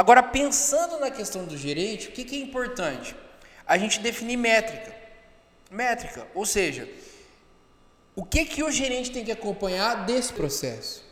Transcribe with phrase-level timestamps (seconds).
[0.00, 3.14] Agora, pensando na questão do gerente, o que, que é importante?
[3.66, 4.96] A gente definir métrica.
[5.70, 6.88] Métrica, ou seja,
[8.16, 11.04] o que, que o gerente tem que acompanhar desse processo?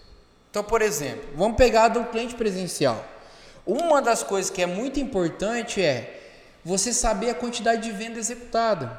[0.48, 3.04] Então, por exemplo, vamos pegar do cliente presencial.
[3.66, 8.98] Uma das coisas que é muito importante é você saber a quantidade de venda executada.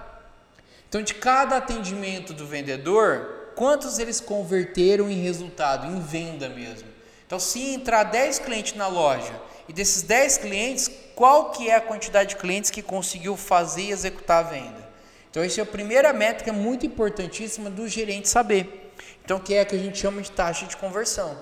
[0.87, 6.87] Então, de cada atendimento do vendedor, quantos eles converteram em resultado, em venda mesmo.
[7.25, 11.81] Então, se entrar 10 clientes na loja e desses 10 clientes, qual que é a
[11.81, 14.89] quantidade de clientes que conseguiu fazer e executar a venda?
[15.29, 18.91] Então, essa é a primeira métrica muito importantíssima do gerente saber.
[19.23, 21.37] Então, que é a que a gente chama de taxa de conversão.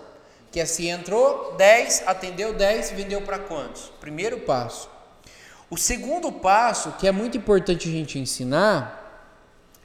[0.51, 3.93] Que é se entrou 10, atendeu 10, vendeu para quantos?
[4.01, 4.89] Primeiro passo.
[5.69, 9.31] O segundo passo, que é muito importante a gente ensinar,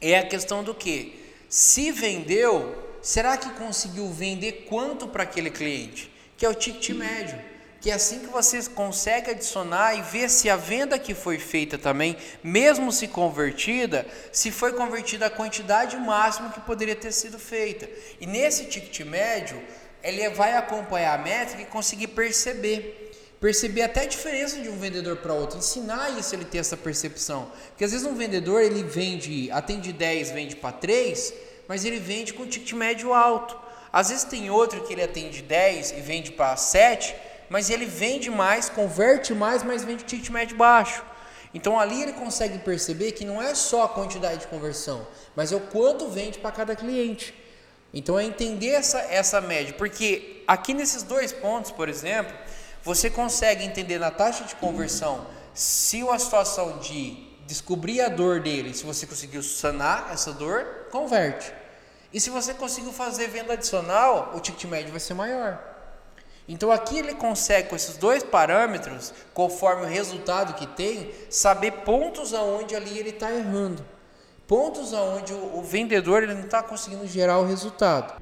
[0.01, 1.33] é a questão do que?
[1.49, 6.11] Se vendeu, será que conseguiu vender quanto para aquele cliente?
[6.37, 7.52] Que é o ticket médio
[7.83, 11.77] que é assim que você consegue adicionar e ver se a venda que foi feita
[11.77, 17.91] também, mesmo se convertida, se foi convertida a quantidade máxima que poderia ter sido feita.
[18.21, 19.61] E nesse ticket médio,
[20.01, 23.11] ele vai acompanhar a métrica e conseguir perceber.
[23.41, 27.51] Perceber até a diferença de um vendedor para outro, ensinar isso ele ter essa percepção.
[27.71, 31.35] Porque às vezes um vendedor ele vende, atende 10, vende para 3,
[31.67, 33.59] mas ele vende com ticket médio alto.
[33.93, 37.13] Às vezes tem outro que ele atende 10 e vende para 7,
[37.53, 41.05] mas ele vende mais, converte mais, mas vende ticket médio baixo.
[41.53, 45.57] Então ali ele consegue perceber que não é só a quantidade de conversão, mas é
[45.57, 47.35] o quanto vende para cada cliente.
[47.93, 52.35] Então é entender essa, essa média, porque aqui nesses dois pontos, por exemplo,
[52.83, 58.73] você consegue entender na taxa de conversão se a situação de descobrir a dor dele,
[58.73, 61.53] se você conseguiu sanar essa dor, converte.
[62.15, 65.72] E se você conseguiu fazer venda adicional, o ticket médio vai ser maior.
[66.49, 72.35] Então aqui ele consegue com esses dois parâmetros, conforme o resultado que tem, saber pontos
[72.35, 73.85] aonde ali ele está errando,
[74.47, 78.21] pontos aonde o, o vendedor ele não está conseguindo gerar o resultado.